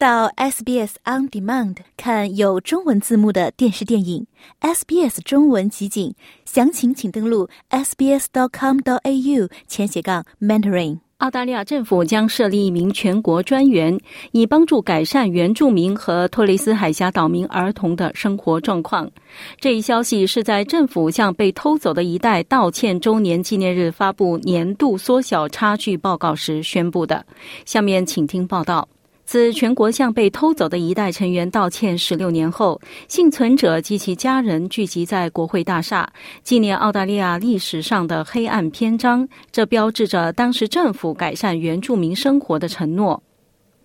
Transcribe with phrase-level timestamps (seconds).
[0.00, 4.26] 到 SBS On Demand 看有中文字幕的电视电影
[4.62, 6.14] ，SBS 中文集锦，
[6.46, 11.00] 详情请登录 sbs.com.au 前斜杠 mentoring。
[11.18, 14.00] 澳大利亚政府将设立一名全国专员，
[14.32, 19.10] 以帮助改善原住民和托雷斯海峡岛民儿童的生活状况。
[19.58, 27.26] 这一消息是在政府向被偷走的一代道歉周年纪念日发布年度缩小差距报告时宣布的。
[27.66, 28.88] 下面请听报道。
[29.30, 36.08] 自全国向被偷走的一代成员道歉十六年后，幸存者及其家人聚集在国会大厦，
[36.42, 39.28] 纪念澳大利亚历史上的黑暗篇章。
[39.52, 43.22] 这标志着当时政府改善原住民生活的承诺。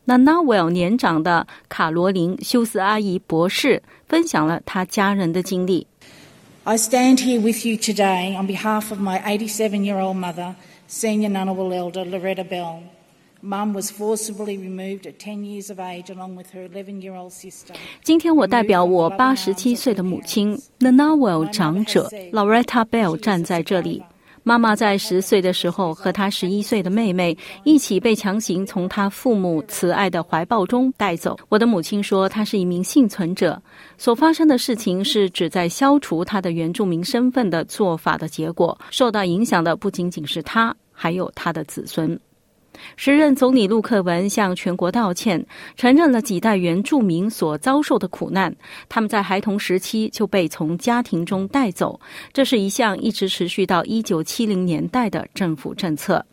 [0.06, 5.86] 那 Nawel 年长的卡罗琳·休斯阿姨博士分享了她家人的经历。
[6.64, 10.56] I stand here with you today on behalf of my 87-year-old mother,
[10.90, 12.95] Senior Ngunnawal Elder Loretta Bell.
[18.04, 24.02] 今天我代表我八十七岁的母亲 Nanawel 长者 Loretta Bell 站在这里。
[24.42, 31.38] 妈妈在十岁的时候和她十一岁的妹妹一起被强行从她父母慈爱的怀抱中带走。
[31.50, 33.62] 我的母亲说，她是一名幸存者。
[33.98, 38.76] 所发生的事情是旨在消除她的原住民身份的做法的结果。
[38.90, 42.20] 受到影响的不仅仅是她，还有她的子孙。
[42.96, 45.46] 时任总理陆克文向全国道歉，
[45.76, 48.56] 承认了几代原住民所遭受的苦难。
[48.90, 52.00] 他们在孩童时期就被从家庭中带走，
[52.34, 56.26] 这是一项一直持续到一九七零年代的政府政策。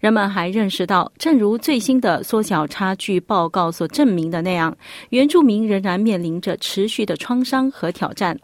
[0.00, 4.76] 人们还认识到，正如最新的缩小差距报告所证明的那样，
[5.10, 8.38] 原住民仍然面临着持续的创伤和挑战。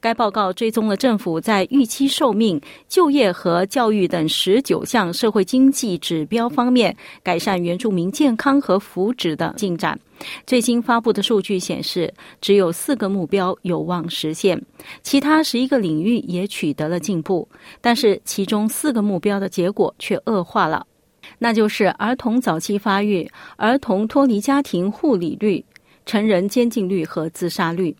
[0.00, 9.98] 该报告追踪了政府在预期寿命、就业和教育等十九项社会经济指标方面改善原住民健康和福祉的进展。
[10.46, 14.60] 最新发布的数据显示，只有四个目标有望实现，
[15.02, 17.48] 其他十一个领域也取得了进步，
[17.80, 20.86] 但是其中四个目标的结果却恶化了，
[21.38, 25.64] 那就是儿童早期发育、儿童脱离家庭护理率、
[26.04, 27.96] 成人监禁率和自杀率。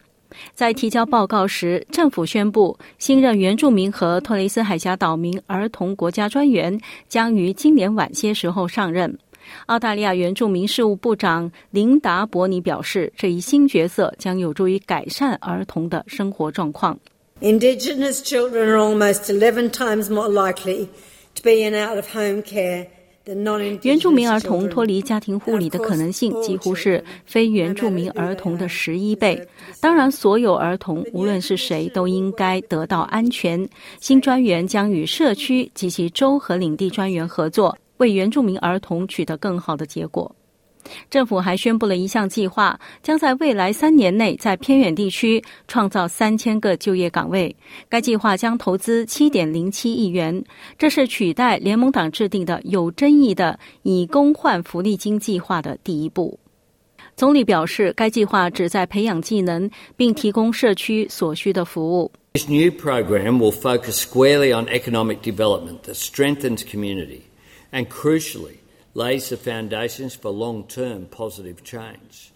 [0.55, 9.19] 在提交报告时，政府宣布，新任原住民和托雷斯海峡岛民儿童国家专员将于今年晚些时候上任。
[9.67, 16.99] 澳大利亚原住民事务部长琳达·伯尼表示，这一新角色将有助于改善儿童的生活状况。
[17.41, 20.87] Indigenous children are almost eleven times more likely
[21.35, 22.87] to be in out-of-home care.
[23.83, 29.47] 原住民儿童脱离家庭护理的可能性几乎是非原住民儿童的十一倍。
[29.81, 33.69] 当然，所有儿童无论是谁都应该得到安全。
[34.01, 40.35] 新专员将与社区及其州和领地专员合作，为原住民儿童取得更好的结果。
[41.11, 47.55] 政府还宣布了一项计划，将在未来三年内在偏远地区创造三千个就业岗位。
[47.87, 50.43] 该计划将投资七点零七亿元，
[50.79, 56.41] 这是取代联盟党制定的有争议的以工换福利金计划的第一步。
[57.15, 62.11] 总理表示，该计划旨在培养技能，并提供社区所需的服务。
[62.33, 67.21] This new program will focus squarely on economic development that strengthens community
[67.73, 68.57] and crucially.
[68.95, 72.31] lays the foundations for long-term positive change.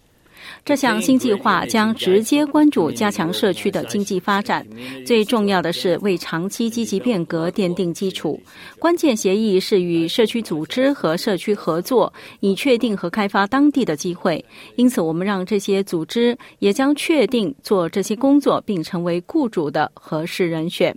[0.63, 4.67] 这项新计划将直接关注加强社区的经济发展，
[5.05, 8.39] 最重要的是为长期积极变革奠定基础。
[8.77, 14.43] 关键协议是与社区组织和社区合作，以确定和开发当地的机会。
[14.75, 20.95] 因此，我们让这些组织也将确定做这些工作，并成为雇主的合适人选。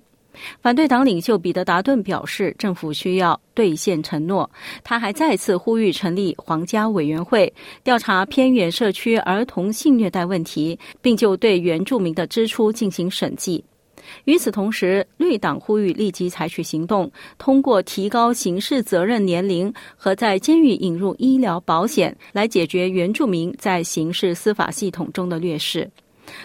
[0.60, 4.48] 反对党领袖彼得·达顿表示，政府需要兑现承诺。
[4.82, 13.64] 他还再次呼吁成立皇家委员会，调查偏远社区儿童性虐待问题，并就对原住民的支出进行审计。
[14.24, 25.90] 与此同时，绿党呼吁立即采取行动，通过提高刑事责任年龄和在监狱引入医疗保险，来解决原住民在刑事司法系统中的劣势。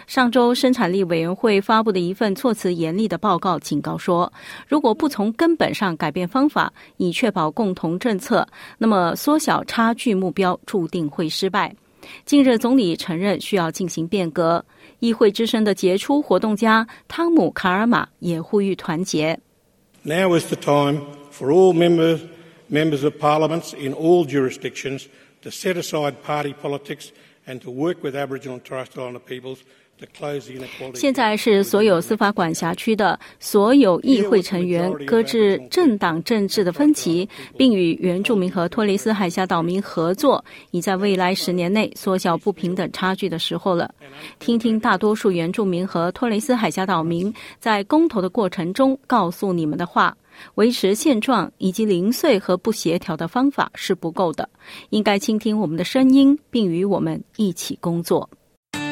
[0.08, 4.32] 上周，生产力委员会发布的一份措辞严厉的报告警告说，
[4.68, 8.48] 如果不从根本上改变方法，以确保共同政策，
[8.78, 11.76] 那么缩小差距目标注定会失败。
[12.26, 14.64] 近日，总理承认需要进行变革。
[15.00, 19.40] 议会之声的杰出活动家汤姆·卡尔玛也呼吁团结。
[20.04, 21.02] Now is the time
[21.32, 22.20] for all members
[22.70, 25.06] members of parliaments in all jurisdictions
[25.42, 27.08] to set aside party politics.
[27.48, 29.60] And to work with Aboriginal and Torres Strait Islander peoples
[30.96, 43.94] 现在是所有司法管辖区的所有议会成员搁置政党政治的分歧，并与原住民和托雷斯海峡岛民合作，以在未来十年内缩小不平等差距的时候了。
[44.40, 50.18] 听听大多数原住民和托雷斯海峡岛民在公投的过程中告诉你们的话：
[50.56, 54.50] 维持现状以及零碎和不协调的方法是不够的，
[54.90, 58.30] 应该倾听我们的声音，并与我们一起工作。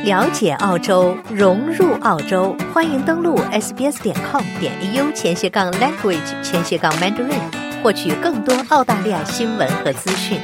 [0.04, 10.40] 了解澳洲，融入澳洲，欢迎登录 sbs 点 com 点 au 前斜杠 language 前斜杠 mandarin，获取更多澳大利亚新闻和资讯。